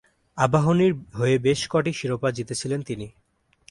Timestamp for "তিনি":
2.81-3.07